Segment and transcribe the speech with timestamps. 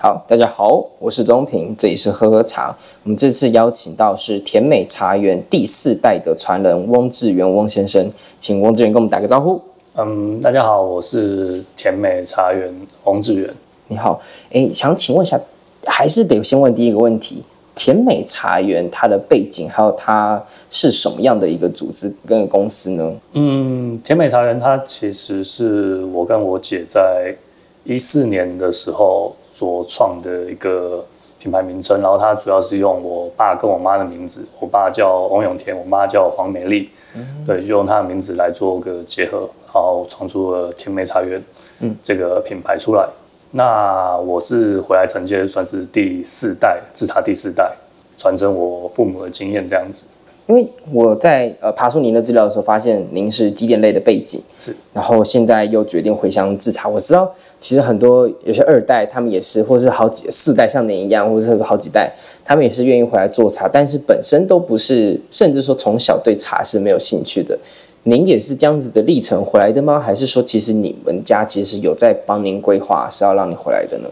[0.00, 2.68] 好，大家好，我是中平，这里是喝喝茶。
[3.02, 8.08] 我们这次邀请到是甜美茶园第四代的传人翁志源翁先生，
[8.38, 9.60] 请翁志源跟我们打个招呼。
[9.96, 12.72] 嗯，大家好，我是甜美茶园
[13.02, 13.52] 翁志源。
[13.88, 14.20] 你好，
[14.52, 15.36] 哎，想请问一下，
[15.84, 17.42] 还是得先问第一个问题：
[17.74, 23.12] 甜美茶园它的背景，还有它是什么样的一个组织跟公司呢？
[23.32, 27.34] 嗯，甜美茶园它其实是我跟我姐在
[27.82, 29.34] 一四年的时候。
[29.58, 31.04] 所创的一个
[31.40, 41.42] 品牌名称，然后它主要是用我爸跟我妈的名字，我爸叫翁永田，我妈叫黄美丽，嗯、对，就用他的名字来做个结合，然后创出了甜美茶园，
[41.80, 43.02] 嗯，这个品牌出来。
[43.02, 43.12] 嗯、
[43.50, 47.72] 那我是回来承接，算是第四代制茶第四代，
[48.16, 50.06] 传承我父母的经验这样子。
[50.46, 56.88] 因为我在呃爬出您的资料的时候，发现您是机电类的背景，是，然后现在又决定回乡制茶。
[56.88, 62.12] 我知道，其实很多有些二代他们也是，或是好几四代像您一样，或者是好几代，
[62.44, 67.58] 他们也是愿意回来做茶，但是本身都不是，甚至说从小对茶是没有兴趣的。
[68.04, 70.00] 您也是这样子的历程回来的吗？
[70.00, 74.08] 还是说其实你们家其实有在帮您规划是要让你回来的呢？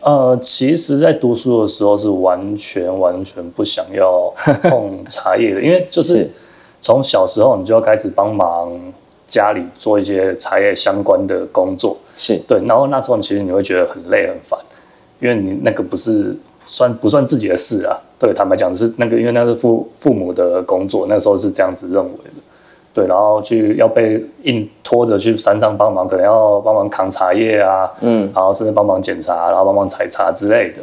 [0.00, 4.30] 呃，其实，在读书的时候是完全完全不想要
[4.64, 6.30] 碰茶叶的，因为就是
[6.78, 8.70] 从小时候你就要开始帮忙
[9.34, 12.36] 家里做一些茶叶相关的工作，是。
[12.46, 14.56] 对，然后那时候其实你会觉得很累很烦，
[15.18, 17.98] 因为你那个不是算不算自己的事啊？
[18.16, 22.40] 对，坦白讲是那个，因为那是父父母的工作，那时候是这样子认为的。
[22.94, 30.80] 对，然后去要被硬拖着去山上帮忙，可能要帮忙扛茶叶啊，嗯，然后甚至帮忙检查，然后帮忙采茶之类的，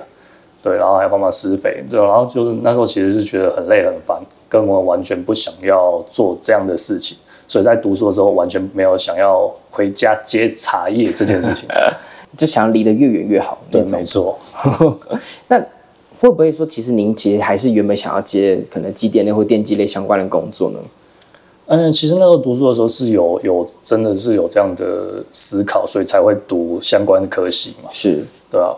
[0.61, 7.17] 对，然后还要帮忙施肥，对，然后就是那时候其实是觉得很累很烦，根本完全不想要做这样的事情，
[7.51, 11.67] 所以在读书的时候完全没有想要回家接茶叶这件事情，
[12.37, 13.57] 就想离得越远越好。
[13.69, 14.39] 对，没错。
[15.49, 15.59] 那
[16.21, 20.79] 会不会说，其实您其实还是原本想要接可能机电类或电机类相关的工作呢？
[21.65, 27.89] 嗯，其实那时候读书的时候是有有真的是有这样的思考，所以才会读相关的科系嘛。
[27.91, 28.71] 是，对啊，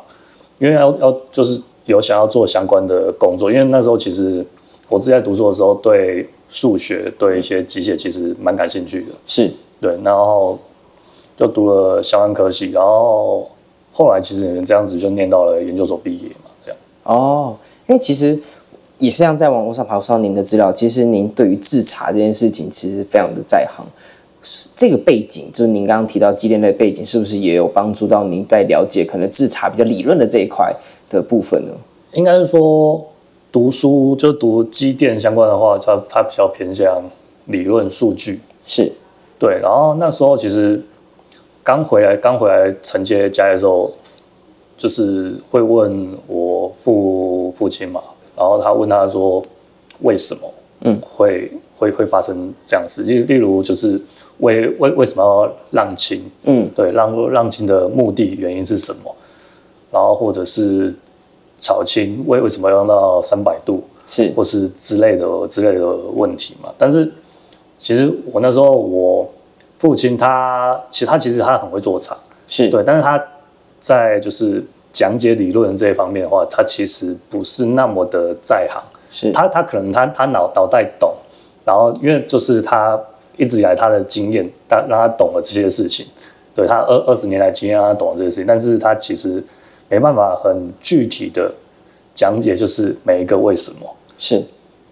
[0.58, 4.44] 因为要要就是有想要做相关的工作，因为那时候其实
[4.90, 9.16] 我自己在读书的时候对数学对一些机械其实蛮感兴趣的。
[9.26, 10.60] 是，对，然后
[11.36, 13.50] 就读了相关科系，然后
[13.92, 16.80] 后来其实也这样子就念到了研究所毕业嘛，这样。
[17.06, 18.40] 哦，因为其实。
[19.00, 23.86] 也是像在网络上爬上您的资料，其实您对于制茶这件事情其实非常的在行。
[24.78, 30.74] 这个背景就是您刚刚提到机电类背景，是不是也有帮助到您在了解可能制茶比较理论的这一块
[31.10, 31.72] 的部分呢？
[32.14, 33.04] 应该是说
[33.54, 37.04] 读书就读机电相关的话，它它比较偏向
[37.46, 38.42] 理论数据。
[38.66, 38.92] 是，
[39.38, 39.60] 对。
[39.62, 40.82] 然后那时候其实
[41.64, 43.92] 刚回来刚回来承接家的时候，
[44.76, 48.02] 就是会问我父父亲嘛。
[48.36, 49.46] 然后他问他说
[50.02, 50.52] ：“为什么？
[50.82, 53.04] 嗯，会会会发生这样的事？
[53.04, 54.02] 例例如就是
[54.40, 56.24] 为为为什么要让亲？
[56.46, 59.16] 嗯，对，让让亲的目的原因是什么？
[59.92, 60.92] 然后或者是
[61.64, 63.82] 炒青为为什么要用到三百度？
[64.08, 66.70] 是或是之类的之类的问题嘛？
[66.78, 67.10] 但是
[67.80, 69.32] 其实我那时候我
[69.78, 72.16] 父亲他其实他其实他很会做茶，
[72.48, 73.24] 是对，但是他
[73.80, 74.64] 在就是。”
[74.94, 78.80] 讲解理论这一方面的话，他其实不是那么的在行。
[79.10, 81.12] 是他，他可能他他脑脑袋懂，
[81.66, 83.02] 然后因为就是他
[83.36, 86.06] 一直以来他的经验，他让他懂了这些事情。
[86.54, 89.44] 对他二二十年来经验让他懂了这些事情，但是他其实
[89.90, 91.54] 没办法很具体的
[92.14, 93.80] 讲解，就是每一个为什么。
[94.18, 94.44] 是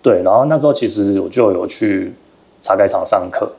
[0.02, 2.14] 对，然后那时候其实我就有去
[2.62, 3.52] 茶改厂上课，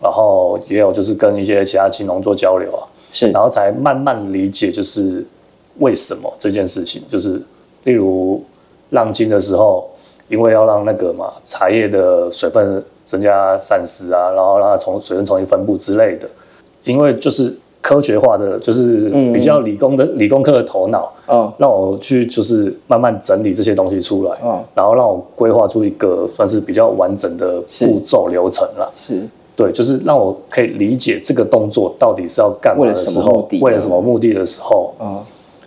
[0.00, 5.26] 然后也有就是跟一些其他青农做交流啊，是，然后才慢慢理解就是。
[5.78, 7.40] 为什么这件事情就是，
[7.84, 8.44] 例如
[8.90, 9.90] 浪青的时候，
[10.28, 16.28] 因为要让那个嘛茶叶的水分增加散失啊，然后让它从水分重新分布之类的，
[16.84, 29.20] 因为就是科学化的，就是比较理工的、嗯、理工科的头脑，嗯，让我去就是慢慢整理这些东西出来，嗯，然后让我规划出一个算是比较完整的步骤流程了，是，
[29.54, 35.20] 对，就是让我可以理解这个动作到底是要干嘛的时候，为了什么目的的时候，嗯。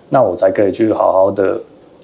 [0.10, 1.60] 那我才可以去好好的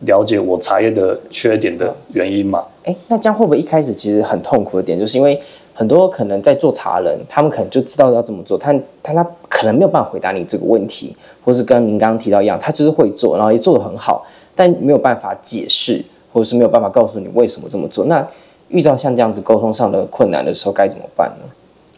[0.08, 2.66] 了解我茶叶的缺点的原因嘛。
[2.84, 5.40] 哎，那这样会不会一开始其实很痛苦的点，就是因为
[5.74, 14.26] 很多可能在做茶人，他们可能就知道要怎么做，他他他可能没有办法回答你这个问题，或是跟您刚刚提到一样，他就是会做，然后也做得很好，
[14.56, 18.06] 但没有办法解释，或者是没有办法告诉你为什么这么做。
[18.06, 18.26] 那
[18.70, 21.46] 遇到像这样子沟通上的困难的时候，该怎么办呢？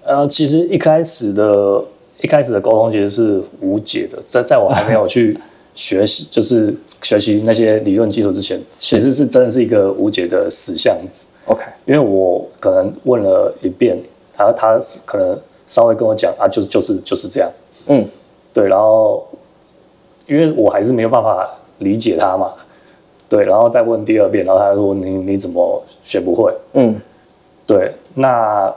[0.06, 1.84] 呃，其实一开始的，
[2.22, 5.40] 一开始的沟通其实是无解的，在在我还没有去
[5.74, 11.26] 学习，就是学习那些理论基础之前，其实是真的是一个无解的死巷子。
[11.46, 14.02] OK，因为我可能问了一遍，
[14.34, 17.52] 他他可能稍微跟我讲啊，就是就是就是这样，
[17.88, 18.08] 嗯，
[18.54, 19.28] 对，然后
[20.28, 21.50] 因为我还是没有办法
[21.80, 22.52] 理解他嘛。
[23.30, 27.02] 对，然后再问第二遍，然后他就说你：“你你怎么学不会？”嗯，
[27.66, 28.72] 对，那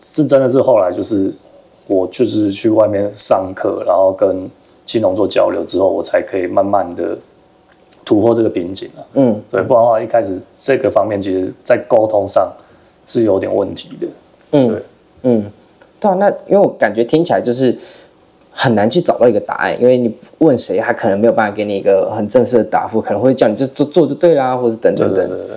[0.00, 1.32] 是真的是后来就是
[1.86, 4.50] 我就是去外面上课，然后跟
[4.84, 7.16] 金融做交流之后，我才可以慢慢的
[8.12, 9.06] 突破这个瓶颈了。
[9.14, 12.52] 嗯，对，不然的话一开始这个方面其实在沟通上
[13.06, 14.06] 是有点问题的。
[14.50, 14.82] 嗯，对，
[15.22, 15.50] 嗯，
[15.98, 17.74] 对啊，那因为我感觉听起来就是。
[18.54, 25.26] 很难去找到一个答案，因为你问谁，他可能没有办法给你一个很正式的答复，可能会叫你就做做就对啦，或者等等等。
[25.26, 25.56] 对对对。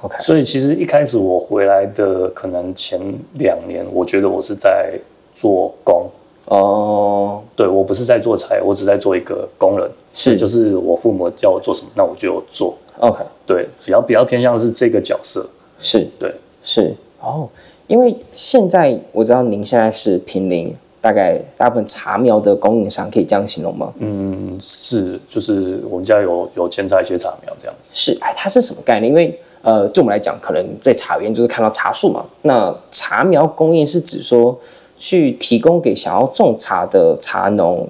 [0.00, 0.16] OK。
[0.18, 3.00] 所以其实一开始我回来的可能前
[3.34, 4.98] 两年，我觉得我是在
[5.32, 6.10] 做工。
[6.46, 7.42] 哦。
[7.54, 9.90] 对，我不是在做菜，我只在做一个工人。
[10.14, 10.36] 是。
[10.36, 12.74] 就是我父母叫我做什么，那我就做。
[12.98, 13.24] OK。
[13.46, 15.46] 对，比较比较偏向是这个角色。
[15.80, 16.08] 是。
[16.18, 16.34] 对。
[16.62, 16.94] 是。
[17.20, 17.48] 哦，
[17.86, 20.74] 因为现在我知道您现在是平林。
[21.02, 23.92] 大概大部分茶苗的供应商可以这样形容吗？
[23.98, 27.90] 嗯，是，就是我们家有有扦插一些茶苗这样子。
[27.92, 29.10] 是，哎，它是什么概念？
[29.10, 32.24] 因为呃，对我们来讲，可能在茶园就是看到茶树嘛。
[32.42, 34.56] 那茶苗供应是指说
[35.02, 37.88] 去提供给想要种茶的茶农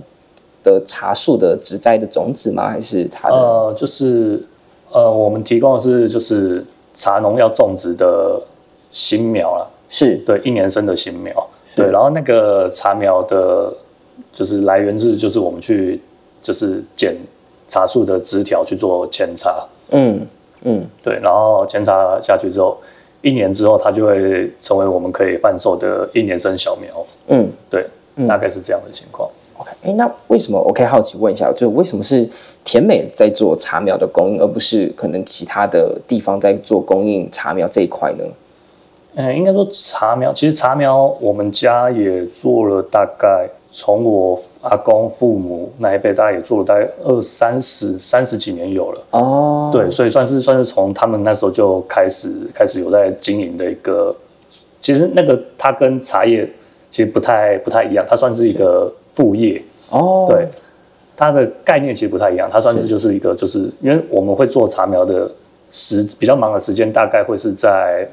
[0.64, 2.70] 的茶树的植栽的种子吗？
[2.70, 3.35] 还是它的？
[3.35, 4.43] 呃，就是
[4.91, 6.64] 呃，我们提供的是就是
[6.94, 8.41] 茶农要种植的
[8.91, 11.47] 新苗了，是对一年生的新苗。
[11.76, 13.70] 对，然后那个茶苗的，
[14.32, 16.00] 就是来源自，就是我们去，
[16.41, 17.15] 就是剪
[17.69, 19.55] 茶树的枝条去做扦插。
[19.91, 20.26] 嗯
[20.62, 22.79] 嗯，对，然后扦插下去之后，
[23.22, 27.06] 一年之后它就会成为我们可以贩售的一年生小苗。
[27.28, 27.86] 嗯，对，
[28.28, 29.28] 大概是这样的情况。
[29.56, 32.28] OK，哎，那为什么我可以好奇问一下，就为什么是
[32.64, 38.24] 甜美在做茶苗的供应，而不是可能其他的地方在做供应茶苗这一块呢？
[39.14, 49.00] 嗯，应该说茶苗，其实茶苗我们家也做了，大概从我阿公父母那一辈，大概也做了大概二三十、三十几年有了。
[49.12, 54.14] 哦，对，所以算是算是从他们那时候就开始开始有在经营的一个，
[54.78, 56.46] 其实那个它跟茶叶
[56.90, 59.62] 其实不太不太一样，它算是一个副业。
[59.88, 60.46] 哦，对，
[61.16, 65.30] 它的概念其实不太一样，它算是就是一个，就是因为我们会做茶苗的
[65.70, 68.06] 时比较忙的时间，大概会是在。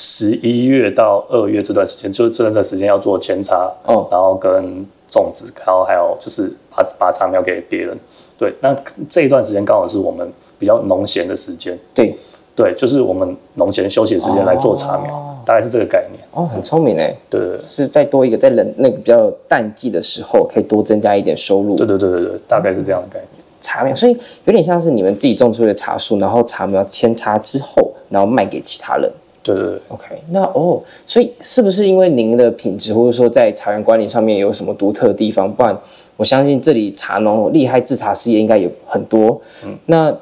[0.00, 7.96] 十一月到二月这段时间，就这段时间要做扦插，哦，然后跟种植，然后还有就是把把茶苗给别人。
[8.38, 8.76] 对，那
[9.08, 11.76] 这一段时间刚好是我们比较农闲的时间。
[11.92, 12.14] 对，
[12.54, 16.20] 对，就是我们农闲休息的时间来做茶苗，哦，大概是这个概念。
[16.32, 17.12] 哦，很聪明哎。
[17.28, 21.74] 对，是再多一个在冷那个比较淡季的时候，可以多增加一点收入。
[21.74, 23.28] 对对对对对，大概是这样的概念。
[23.60, 29.10] 茶苗，所以有点像是你们自己种出的茶树，然后茶苗扦插之后，然后卖给其他人。
[29.54, 35.50] 对对对，OK，那哦，所以是不是因为您的品质，或者说在茶园管理上面有什么独特的地方？
[35.50, 35.76] 不然
[36.16, 39.40] 我相信这里茶农厉害制茶事业应该有很多。
[39.64, 40.14] 嗯，那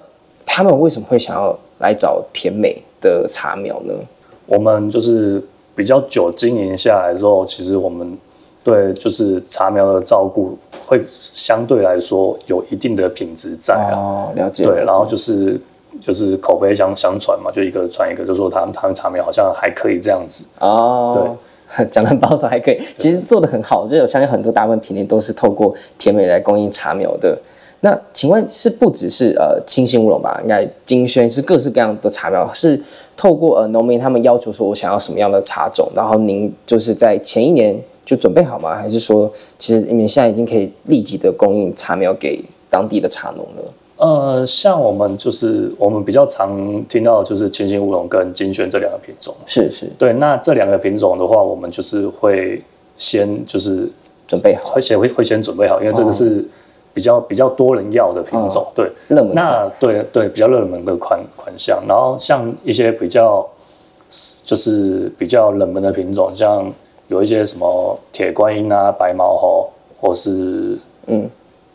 [0.45, 3.93] 他们为什么会想要来找甜美的茶苗呢？
[4.47, 5.43] 我们就是
[5.75, 8.17] 比较久经营下来之后，其实我们
[8.63, 13.93] 对就是茶苗的照顾会相对来说有一定的品质在啊。
[13.97, 14.63] 哦，了解。
[14.63, 15.61] 对，然后就是。
[16.07, 21.37] 就是口碑相相传嘛，就一个传一个，就说他们他们茶苗好像还可以这样子哦。
[21.77, 23.89] 对， 讲的很保守还可以，其实做的很好。
[23.89, 27.37] 就我相信很多大部分品类都是透过甜美来供应茶苗的。
[27.81, 30.39] 那请问是不只是呃清新乌龙吧？
[30.45, 32.81] 应该金萱是各式各样的茶苗，是
[33.17, 38.77] 透过呃农民他们要求说我想要什么样的茶种，然后您就是在前一年就准备好吗？
[38.77, 43.73] 还是说其实你们现在已经可以立即的供应茶苗给当地的茶农了？
[43.97, 50.13] 呃，像我们就是我们比较常听到的就是清新乌龙跟金萱这两个品种，是是，对。
[50.13, 52.63] 那这两个品种的话，我们就是会
[52.99, 53.89] 先就是
[54.29, 56.45] 准备好，会先会会先准备好，因为这个是
[56.93, 59.35] 比较比较多人要的品种，哦、对，热门。
[59.35, 63.49] 那对对比较热门的款款项，然后像一些比较
[64.45, 66.71] 就是比较冷门的品种，像
[67.09, 71.27] 有一些什么铁观音啊、白毛猴，或是嗯。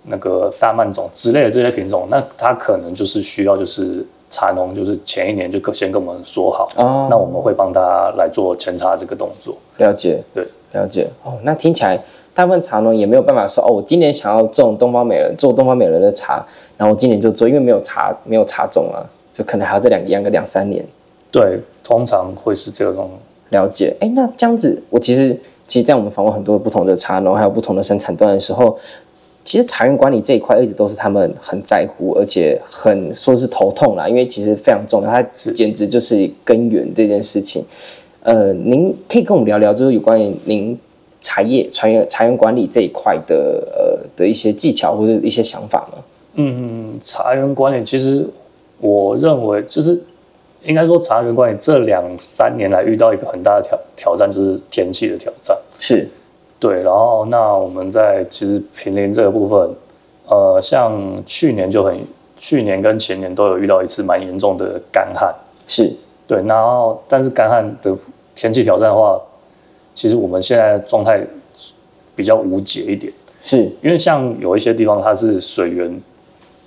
[0.03, 9.55] 那个大曼种之类的这些品种，那它可能就是需要就是茶农就是前一年就先跟我们说好，哦那我们会帮他来做扦插这个动作。
[9.77, 11.08] 了解，对，了解。
[11.24, 12.00] 哦，那听起来
[12.34, 16.43] 大部分茶农也没有办法说，哦，我今年想要种东方美人，做东方美人的茶，
[16.77, 20.84] 然后我今年就做，因为没有茶，没有茶种啊，就可能还要再两养个两三年。
[21.31, 23.10] 对，通常会是这种。
[23.50, 23.96] 了解。
[24.00, 28.79] 哎，那这样子，我其实其实，在我们访问很多不同的茶农，还有不同的生产端的时候。
[29.44, 35.22] 其实茶园管理这一块一直都是他们很在乎，而且很说是头痛啦，因为其实非常重要，它
[35.54, 37.66] 简直就是根源这件事情。
[38.22, 40.78] 呃，您可以跟我们聊聊，就是有关于您
[41.20, 45.98] 茶叶、茶园、茶园管理这一块的呃的一些技巧或者一些想法吗？
[46.36, 48.26] 嗯，茶园管理其实
[48.80, 50.00] 我认为就是
[50.64, 55.58] 应该说茶园管理这两三年来遇到一个很大的挑挑战，就是天气的挑战。
[55.80, 56.08] 是。
[56.62, 59.75] 对，然后那我们在其实平林这个部分，
[60.27, 60.94] 呃，像
[61.25, 62.00] 去年就很，
[62.38, 65.34] 去年跟前年都有遇到一次蛮严重的干旱，
[65.65, 65.91] 是
[66.27, 67.98] 对，然后但是干旱的
[68.36, 69.20] 天气挑战的话，
[69.96, 71.25] 其实我们现在的状态
[72.15, 76.00] 比较无解一点，是因为像有一些地方它是水源，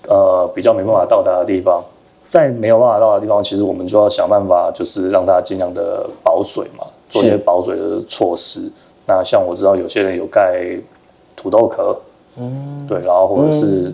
[0.09, 1.81] 呃，比较没办法到达的地方，
[2.27, 8.69] 在没有办法到达的地方，其实我们就要想办法，就是让它尽量的保水嘛，做一些保水的措施。
[9.07, 10.65] 那像我知道有些人有盖
[11.37, 11.97] 土豆壳，
[12.39, 13.93] 嗯，对，然后或者是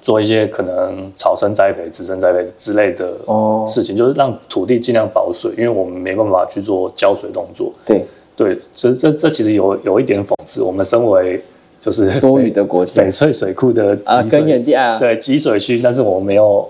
[0.00, 3.12] 做一些可能草生栽培、植生栽培之类的
[3.66, 7.72] 事情，就是让土地尽量保水，因为我们没办法去做浇水动作。
[7.84, 8.04] 对。
[8.38, 11.42] 对，所以这这其实有有一点讽刺，我们身为
[11.80, 16.68] 就是多雨的国家，翡翠水库的啊根源地啊，对集水区，但是我们没有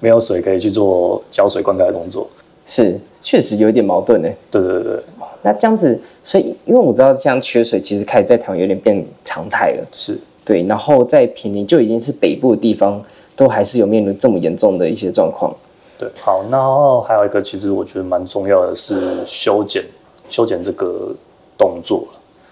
[0.00, 2.26] 没有水可以去做浇水灌溉的动作，
[2.64, 4.28] 是确实有一点矛盾呢。
[4.50, 5.02] 对对对。
[5.44, 9.84] 那这样子，所以因为我知道这样缺水，其实开始在台湾有点变常态了。
[9.90, 13.02] 是对，然后在平林就已经是北部的地方，
[13.34, 15.52] 都还是有面临这么严重的一些状况。
[15.98, 19.82] 对，好，然后还有一个，其实我觉得蛮重要的是修剪，
[20.28, 21.14] 修剪这个
[21.58, 22.06] 动作。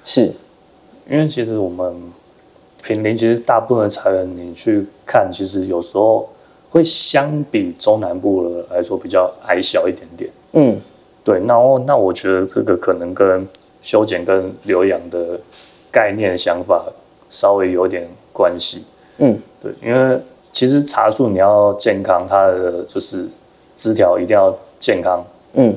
[0.05, 0.33] 是，
[1.09, 1.95] 因为其实我们
[2.83, 6.29] 平林其实大部分的茶园你去看，其实有时候
[6.71, 10.31] 会相比中南部的来说比较矮小一点点。
[10.53, 10.81] 嗯。
[11.23, 13.47] 对，然后那我觉得这个可能跟
[13.83, 15.39] 修剪跟留养的
[15.93, 16.83] 概念想法
[17.29, 18.83] 稍微有点关系。
[19.19, 23.29] 嗯，对，因为其实茶树你要健康，它的就是
[23.77, 25.23] 枝条一定要健康。
[25.53, 25.77] 嗯，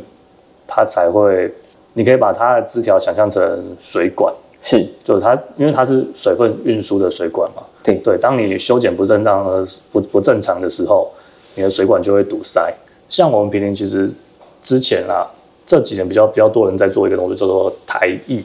[0.66, 1.54] 它才会，
[1.92, 7.62] 你可以把它的枝条想象成水管，是，就是它，因为它是水分运输的水管嘛。
[7.84, 11.12] 对对，当你修剪不正当的不不正常的时候，
[11.56, 12.74] 你的水管就会堵塞。
[13.08, 14.12] 像我们平林其实。
[14.64, 15.28] 之前啊，
[15.66, 18.42] 这几年比较比较多人在做一个东西，叫做台艺。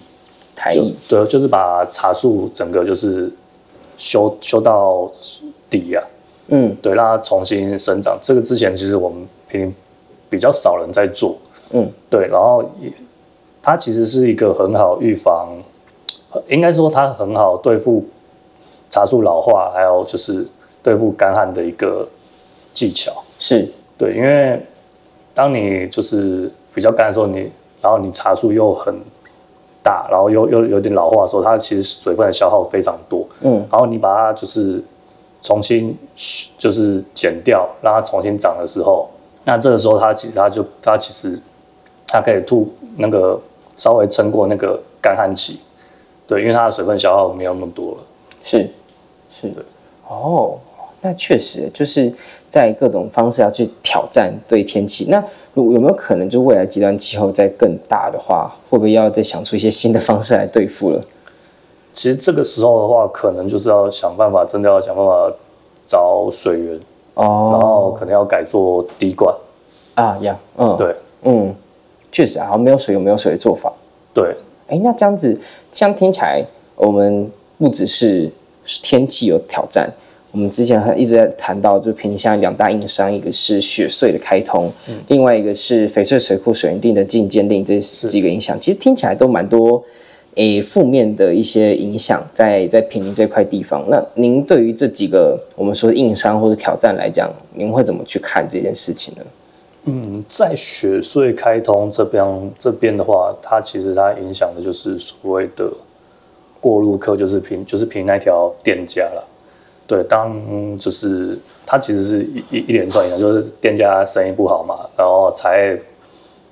[0.57, 3.30] 台艺对，就是把茶树整个就是
[3.97, 5.09] 修修到
[5.71, 6.02] 底啊，
[6.49, 8.18] 嗯，对，让它重新生长。
[8.21, 9.73] 这个之前其实我们平
[10.28, 11.38] 比较少人在做，
[11.71, 12.92] 嗯，对，然后也
[13.62, 15.50] 它其实是一个很好预防，
[16.49, 18.04] 应该说它很好对付
[18.90, 20.47] 茶树老化，还有就是
[20.83, 22.09] 对付干旱的一个
[22.73, 23.12] 技巧。
[23.38, 24.61] 是对，因为。
[25.35, 27.49] 当你就是比较干的时候，你
[27.80, 28.92] 然后你茶树又很
[29.85, 33.25] 大，然后又又有点老化的时候，它其实水分的消耗非常多。
[33.42, 34.83] 嗯，然后你把它就是
[35.40, 35.97] 重新
[36.59, 39.09] 就是剪掉，让它重新长的时候，
[39.45, 41.40] 那这个时候它其实它就它其实
[42.09, 43.40] 它可以吐那个
[43.76, 45.61] 稍微撑过那个干旱期，
[46.26, 47.99] 对，因为它的水分消耗没有那么多了。
[48.42, 48.68] 是，
[49.40, 49.62] 是的，
[50.09, 50.59] 哦。
[51.00, 52.12] 那确实就是
[52.50, 55.07] 在各种方式要去挑战对天气。
[55.09, 55.23] 那
[55.54, 61.00] 有有没有可能，就未来极端气候再更大的话，会不会要再想出一些新的方式来对付了？
[61.92, 65.33] 其实这个时候的话，可能就是要想办法，真的要想办法
[65.87, 66.80] 找水源
[67.14, 69.33] 哦，然后可能要改做滴灌
[69.95, 71.54] 啊呀，嗯，对，嗯，
[72.11, 73.73] 确实啊，没有水有没有水的做法。
[74.12, 74.35] 对，
[74.66, 75.40] 哎，那这样子，
[75.71, 78.28] 这样听起来，我们不只是
[78.82, 79.90] 天气有挑战。
[80.30, 89.82] 我们之前还一直在谈到，就坪林现在两大硬伤，一个是雪隧的开通，嗯、另外一个是翡翠水库水源地的禁建令，这几个影响，其实听起来都蛮多，
[90.34, 93.82] 诶，负面的一些影响在在平林这块地方。
[93.88, 99.22] 那您对于这几个我们说的硬伤或者挑战来讲，您会怎么去看这件事情呢？
[99.84, 105.72] 嗯，在雪隧开通这边这边的话，它其实它影响的就是所谓的
[106.60, 109.28] 过路客，就是凭就是凭那条店家了。
[109.86, 110.36] 对，当
[110.76, 115.78] 就是他其实是一一一连串影响，就是店家生意不好嘛，然后才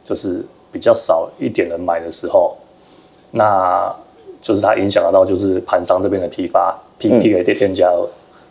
[0.04, 2.56] 就是比较少一点人买的时候，
[3.32, 3.94] 那
[4.40, 7.92] 就是它影响得到就是盘商这边的批发批批给店店家，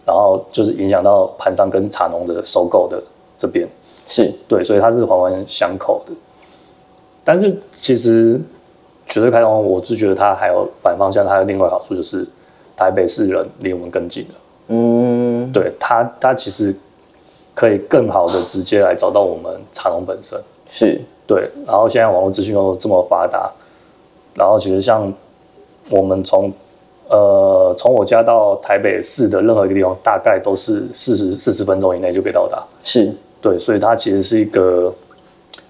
[0.06, 3.02] 然后就是影响到盘商跟茶农的收购的
[3.38, 3.68] 这边，
[4.06, 6.14] 是对，所以它是环环相扣的。
[7.24, 8.40] 但是其实
[9.06, 12.26] 绝对开通，我是觉得它还有反方向，它有另外好处就是
[12.76, 14.36] 台北市人离我们更近了。
[14.68, 16.76] 嗯，对它，它其实
[17.54, 20.40] 可以更好的直接来找到我们茶农本身。
[20.68, 23.52] 是对，然后现在网络资讯又这么发达，
[24.34, 25.14] 然后其实像
[25.92, 26.52] 我们从
[27.08, 32.64] 呃从我家到台北市的任何一个地方，大概都是四十四十分钟以内就可以到达。
[32.84, 34.92] 是，对，所以它其实是一个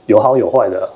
[0.06, 0.90] 有好有坏的。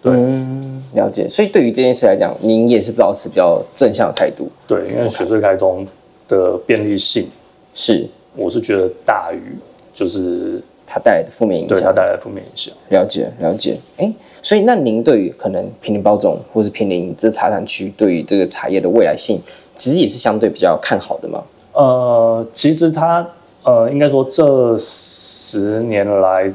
[0.00, 1.28] 对，嗯，了解。
[1.28, 4.48] 所以对于这件事来讲，您也是保持比较正向的态度。
[4.66, 5.86] 对，因为雪隧开通
[6.26, 7.28] 的便利性
[7.74, 9.56] 是，我是觉得大于
[9.92, 11.76] 就是它带来的负面影响。
[11.76, 12.74] 对它带来的负面影响。
[12.88, 13.76] 了解，了解。
[13.96, 19.40] 哎，所以那您对于可能平林包种或是平林这茶产区，对于这个茶叶的未来性，
[19.74, 21.42] 其实也是相对比较看好的吗？
[21.72, 23.26] 呃，其实它
[23.64, 26.52] 呃，应该说这十年来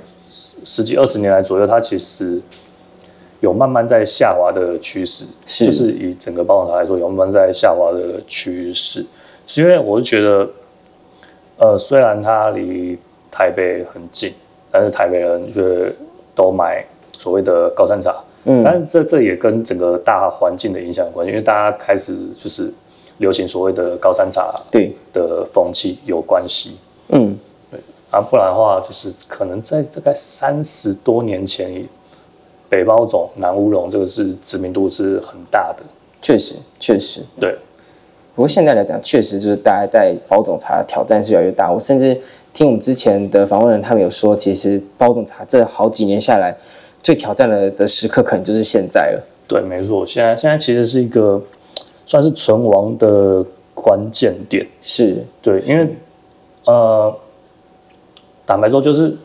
[0.64, 2.42] 十几二十年来左右，它其实。
[3.42, 5.66] 有慢慢在下滑的趋势，是。
[5.66, 9.06] 就是以整个包种茶来说，有慢慢在下滑的趋势。
[9.46, 10.50] 是因为我是觉得，
[11.58, 12.98] 呃，虽然它离
[13.32, 14.34] 台北很近，
[14.70, 15.94] 但是台北人却
[16.36, 16.86] 都买
[17.18, 22.70] 所谓的高山茶，嗯，但是这这也跟整个大环境的影响有关系，因为大家开始就是
[23.20, 24.94] 流行所谓的高山茶对。
[25.14, 26.78] 的风气有关系，
[27.08, 27.38] 嗯，
[27.72, 27.80] 对，
[28.12, 31.88] 啊，不然的话，就是可能在大概三十多年前。
[32.70, 35.84] 北包种、南乌龙，这个是知名度是很大的，
[36.22, 37.58] 确实，确实，对。
[38.36, 41.72] 不过现在来讲，确实就是大家在包种茶的挑战是越来越大。
[41.72, 42.16] 我甚至
[42.54, 46.56] 听我们之前的访问人，他们有说，其实包种茶这好几年下来，
[47.02, 49.24] 最挑战的的时刻，可能就是现在了。
[49.48, 51.42] 对，没错，现在现在其实是一个
[52.06, 54.66] 算是存亡的关键点。
[54.82, 55.88] 是，对，因为
[56.66, 57.14] 呃，
[58.46, 59.18] 坦白说就是。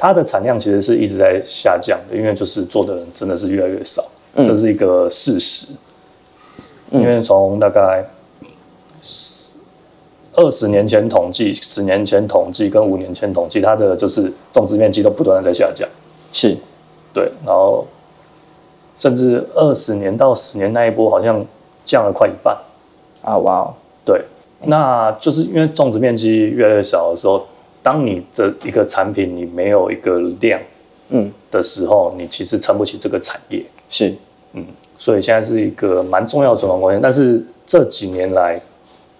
[0.00, 4.02] 它的产量其实是一直在下降的，因为就是做的人真的是越来越少，
[4.34, 5.74] 嗯、这是一个事实。
[6.90, 8.02] 因为从大概
[10.32, 15.86] 二十年前统计、十年前统计跟五年前统计，它的就是种植面积都不断的在下降。
[16.32, 16.56] 是，
[17.12, 17.86] 对，然后
[18.96, 21.44] 甚至二十年到十年那一波好像
[21.84, 22.56] 降了快一半。
[23.20, 24.24] 啊，哇哦，对，
[24.64, 27.44] 那就是因为种植面积越来越少的时候。
[27.82, 30.60] 当你的一个产品你没有一个量，
[31.08, 33.64] 嗯的时候，嗯、你其实撑不起这个产业。
[33.88, 34.14] 是，
[34.52, 34.64] 嗯，
[34.98, 37.00] 所以现在是一个蛮重要的转换关键。
[37.00, 38.60] 但是这几年来，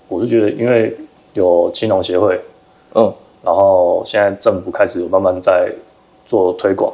[0.08, 0.96] 我是觉得，因为
[1.34, 2.40] 有青农协会，
[2.94, 5.72] 嗯，然后现在政府开始有慢慢在
[6.24, 6.92] 做推广，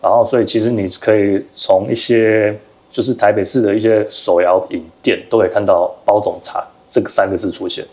[0.00, 2.58] 然后所以其实你可以从一些
[2.90, 7.84] 就是台北市的一些手摇饮店都可以看到“包种茶”这个三个字出现。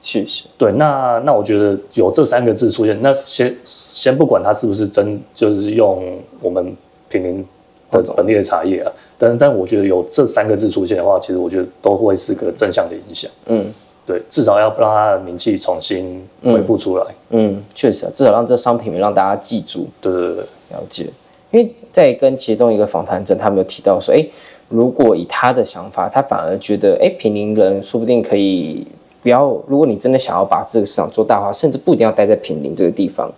[0.00, 6.74] 确实，对，那那我觉得有这三个字出现，那先先不管它是不是真，就是用我们
[7.08, 7.44] 平林
[7.90, 13.30] 的本地的茶叶啊，但但我觉得有这三个字出现的话，其实我觉得都会是个正向的影响。
[13.46, 13.66] 嗯，
[14.06, 17.04] 对，至少要让它的名气重新恢复出来。
[17.30, 19.88] 嗯，确实，至少让这商品让大家记住。
[20.00, 21.06] 对对对，了解。
[21.50, 24.24] 因为在跟其中一个访谈者，他们有提到说，哎，
[24.68, 28.86] 如果以他的想法，他反而觉得，哎，坪林人说不定可以。
[29.28, 33.30] 不要，如果你真的想要把这个市场做大化，甚至不一定要待在平林这个地方。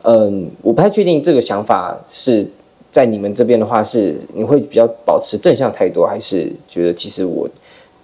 [0.00, 2.50] 嗯，我不太确定这个想法是
[2.90, 7.46] 在你们这边的话，是你会比较保持正向态度，还是觉得其实我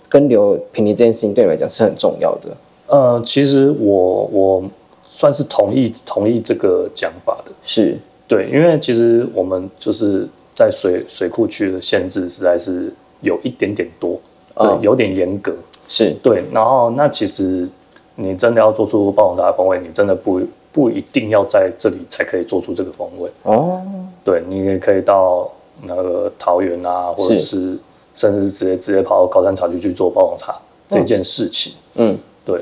[0.07, 2.55] 跟留平林这件事情对你来讲是很重要的？
[2.89, 4.63] 呃，其实我我
[5.09, 7.97] 算是同意同意这个讲法的，是
[8.29, 14.21] 对，因为其实我们就是在水水库区的限制实在是有一点点多，
[14.55, 15.57] 对，嗯、有点严格。
[15.93, 17.69] 是对，然后那其实
[18.15, 23.83] 你真的要做出霸王茶的风味，你真的不不一定要在这里才可以做出这个风味哦。
[24.23, 25.51] 对，你也可以到
[25.83, 27.77] 那个桃园啊，或者是
[28.15, 30.55] 甚至是直接直接跑到高山茶区去做霸王茶
[30.89, 31.73] 这件事情。
[31.97, 32.61] 嗯，对，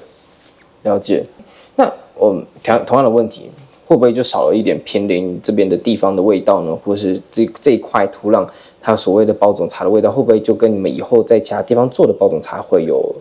[0.84, 1.22] 了解。
[1.76, 1.84] 那
[2.16, 3.50] 我同同样的问题，
[3.86, 6.74] 会不会就少了一点偏林这边的地方的味道呢？
[6.74, 8.48] 或是这这一块土壤？
[8.88, 13.14] 它所谓的包种茶的味道，会不会就跟你们以后在其他地方做的包种茶会有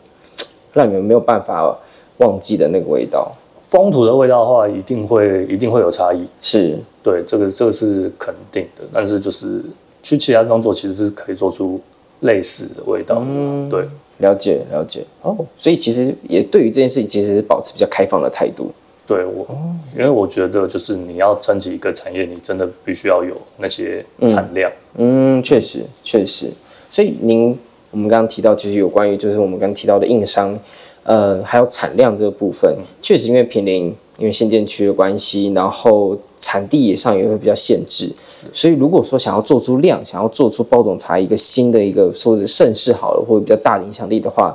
[0.71, 1.77] 让你们没有办法
[2.19, 3.29] 忘记的那个味道？
[3.67, 6.25] 风土的味道的话，一定会一定会有差异。
[6.41, 8.83] 是对，这个这个是肯定的。
[8.93, 9.61] 但是就是
[10.01, 11.77] 去其他地方做，其实是可以做出
[12.21, 13.21] 类似的味道。
[13.27, 13.83] 嗯，对，
[14.19, 15.35] 了解了解哦。
[15.57, 18.71] 所以其实也对于这件事情，其实是保持比较开放的态度。
[19.07, 19.47] 对我，
[19.95, 24.69] 因为我觉得就是你要撑起一个产业，你真的必须要有那些产量。
[24.97, 26.51] 嗯，确实确实。
[26.91, 27.57] 所以您
[27.91, 30.59] 我们刚刚提到，其实有关于就是我们刚刚提到的硬伤，
[31.03, 38.11] 呃，还有产量这个部分，确实因为平林因为限电区的关系，然后产地也上也会比较限制，
[38.51, 44.53] 所以如果说想要做出量，想要做出包种茶一个新的一个说是盛世好了，或者比较大的影响力的话。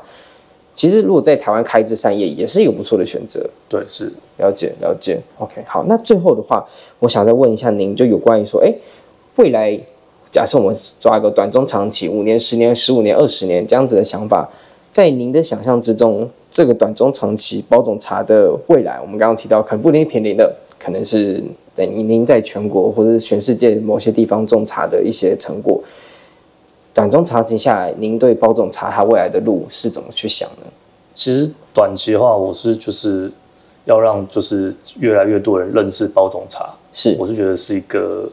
[0.75, 3.49] 其实，如果在台湾开枝散叶，也是一个不错的选择。
[3.69, 5.19] 对，是了解了解。
[5.39, 6.67] OK，好，那最后的话，
[6.99, 8.75] 我想再问一下您，就有关于说，哎，
[9.37, 9.79] 未来
[10.31, 14.49] 假设我们抓一个短中长期，五年、十年、十五年、二十年这样子的想法，
[14.91, 21.43] 在您的想象之中，这个短中长期包种茶的未来，我们刚刚提到，可能不一定便宜的，可能是
[21.75, 25.81] 在您您在全国或者是全世界某些地方种茶的一些成果。
[26.95, 30.67] 短中长期下来，您对包总茶它未来的路是怎么去想呢？
[31.15, 33.31] 其实短期的话，我是就是
[33.87, 38.29] 要让就是越来越多人认识包种茶，是我是觉得是一个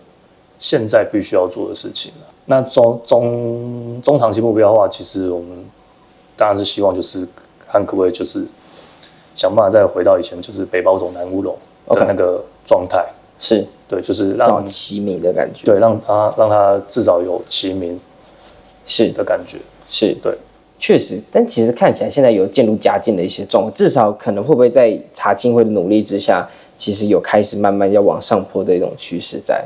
[0.58, 2.12] 现在必须要做的事情。
[2.46, 5.50] 那中中中长期目标的话，其实我们
[6.36, 7.26] 当然是希望就是
[7.68, 8.46] 看可不可以就是
[9.36, 13.06] 想办法再回到以前就是北包种南乌龙的那个状态，
[13.40, 17.98] 是对，就是让齐名的感觉，对，让它让它至少有齐名。
[18.90, 20.36] 是的感觉，是对，
[20.80, 29.64] 确实，但其实看起来现在有渐入佳境的一些状况，至少可能会不会在茶青会的努力之下，其实有开始慢慢要往上坡的一种趋势在。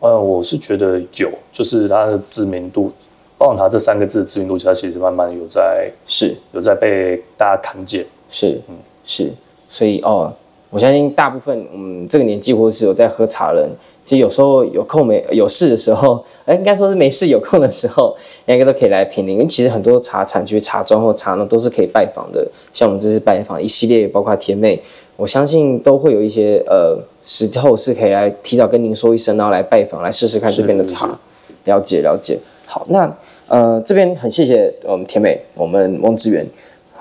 [0.00, 2.92] 呃，我是觉得有，就是它的知名度，
[3.38, 9.32] 包括它这三个字的知名度，它其实慢慢有在，是有在被大家看见，是，嗯，是，
[9.70, 10.30] 所以哦，
[10.68, 13.70] 我相信大部分嗯这个年纪或是有在喝茶的人。
[14.02, 19.34] 其实有时候有空没有事的时候， 哎，应该说是没 事有空的时候，应该都可以来平林。
[19.34, 22.46] 因为其实很多茶产区、茶庄或茶呢，都是可以拜访的。
[22.72, 24.82] 像我们这次拜访一系列，包括甜妹，
[25.16, 31.18] 我相信都会有一些呃时候是可以来提早跟您说一声，然后来拜访，来试试看这边的茶，
[31.64, 32.38] 了解了解。
[32.66, 33.16] 好，那
[33.48, 36.46] 呃这边很谢谢我们甜妹，我们翁志远。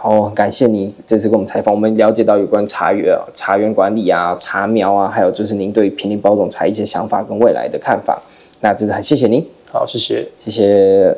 [0.01, 8.17] 好，感谢你这次跟我们采访，我们了解到有关茶园、茶园管理啊、茶苗啊，还有就是您对平林包种茶一些想法跟未来的看法。
[8.61, 11.17] 那这次很谢谢您，好，谢谢，谢谢。